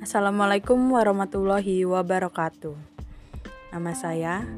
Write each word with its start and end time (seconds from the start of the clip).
Assalamualaikum 0.00 0.96
warahmatullahi 0.96 1.84
wabarakatuh. 1.84 2.72
Nama 3.68 3.92
saya 3.92 4.48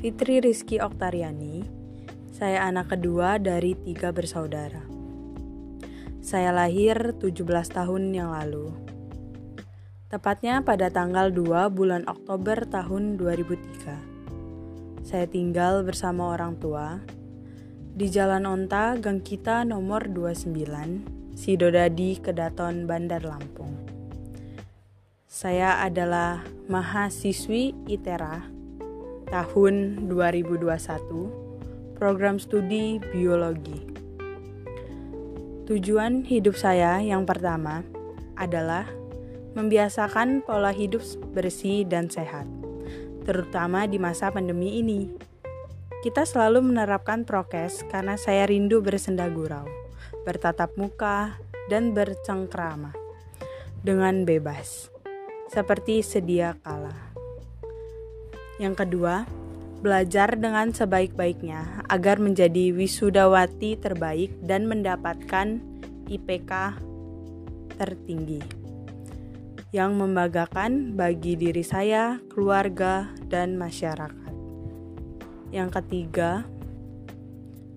Fitri 0.00 0.40
Rizky 0.40 0.80
Oktariani. 0.80 1.60
Saya 2.32 2.64
anak 2.64 2.96
kedua 2.96 3.36
dari 3.36 3.76
tiga 3.76 4.16
bersaudara. 4.16 4.80
Saya 6.24 6.56
lahir 6.56 7.20
17 7.20 7.36
tahun 7.68 8.16
yang 8.16 8.32
lalu. 8.32 8.72
Tepatnya 10.08 10.64
pada 10.64 10.88
tanggal 10.88 11.36
2 11.36 11.68
bulan 11.68 12.08
Oktober 12.08 12.56
tahun 12.64 13.20
2003. 13.20 15.04
Saya 15.04 15.28
tinggal 15.28 15.84
bersama 15.84 16.32
orang 16.32 16.56
tua 16.56 17.04
di 17.92 18.08
Jalan 18.08 18.48
Onta, 18.48 18.96
Gang 18.96 19.20
Kita 19.20 19.68
nomor 19.68 20.08
29, 20.08 21.36
Sidodadi, 21.36 22.16
Kedaton, 22.24 22.88
Bandar 22.88 23.20
Lampung. 23.28 23.77
Saya 25.28 25.84
adalah 25.84 26.40
mahasiswi 26.72 27.76
ITERA 27.84 28.48
tahun 29.28 30.08
2021, 30.08 32.00
program 32.00 32.40
studi 32.40 32.96
biologi. 33.12 33.76
Tujuan 35.68 36.24
hidup 36.24 36.56
saya 36.56 37.04
yang 37.04 37.28
pertama 37.28 37.84
adalah 38.40 38.88
membiasakan 39.52 40.48
pola 40.48 40.72
hidup 40.72 41.04
bersih 41.36 41.84
dan 41.84 42.08
sehat, 42.08 42.48
terutama 43.28 43.84
di 43.84 44.00
masa 44.00 44.32
pandemi 44.32 44.80
ini. 44.80 45.12
Kita 46.00 46.24
selalu 46.24 46.72
menerapkan 46.72 47.28
prokes 47.28 47.84
karena 47.92 48.16
saya 48.16 48.48
rindu 48.48 48.80
bersenda 48.80 49.28
gurau, 49.28 49.68
bertatap 50.24 50.72
muka, 50.80 51.36
dan 51.68 51.92
bercengkrama 51.92 52.96
dengan 53.84 54.24
bebas, 54.24 54.88
seperti 55.48 56.04
sedia 56.04 56.54
kala. 56.60 56.94
Yang 58.60 58.84
kedua, 58.84 59.24
belajar 59.80 60.34
dengan 60.34 60.74
sebaik-baiknya 60.74 61.86
agar 61.88 62.18
menjadi 62.18 62.74
wisudawati 62.74 63.78
terbaik 63.78 64.34
dan 64.44 64.66
mendapatkan 64.66 65.62
IPK 66.10 66.52
tertinggi 67.78 68.42
yang 69.70 70.00
membanggakan 70.00 70.96
bagi 70.96 71.36
diri 71.36 71.60
saya, 71.60 72.16
keluarga, 72.32 73.12
dan 73.28 73.60
masyarakat. 73.60 74.32
Yang 75.52 75.70
ketiga, 75.80 76.44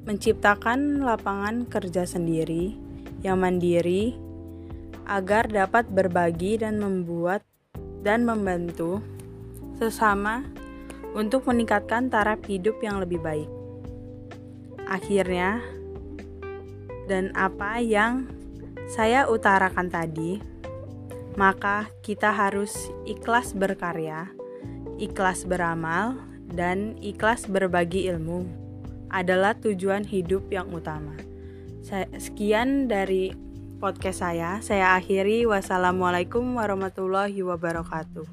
menciptakan 0.08 1.03
lapangan 1.03 1.67
kerja 1.67 2.08
sendiri 2.08 2.73
yang 3.22 3.44
mandiri 3.44 4.16
agar 5.06 5.52
dapat 5.52 5.91
berbagi 5.91 6.63
dan 6.63 6.80
membuat 6.80 7.44
dan 8.02 8.25
membantu 8.25 9.02
sesama 9.77 10.45
untuk 11.17 11.45
meningkatkan 11.49 12.09
taraf 12.09 12.41
hidup 12.45 12.77
yang 12.81 13.02
lebih 13.02 13.21
baik. 13.21 13.49
Akhirnya, 14.85 15.63
dan 17.07 17.31
apa 17.33 17.79
yang 17.79 18.27
saya 18.91 19.27
utarakan 19.27 19.88
tadi, 19.88 20.44
maka 21.39 21.88
kita 22.03 22.31
harus 22.31 22.91
ikhlas 23.07 23.55
berkarya, 23.55 24.27
ikhlas 24.99 25.47
beramal, 25.47 26.19
dan 26.52 26.99
ikhlas 26.99 27.47
berbagi 27.47 28.11
ilmu 28.11 28.44
adalah 29.11 29.55
tujuan 29.59 30.03
hidup 30.03 30.47
yang 30.52 30.67
utama. 30.72 31.16
Sekian 32.16 32.88
dari 32.88 33.35
podcast 33.81 34.21
saya. 34.21 34.61
Saya 34.61 34.94
akhiri. 34.94 35.50
Wassalamualaikum 35.50 36.45
warahmatullahi 36.53 37.41
wabarakatuh. 37.41 38.29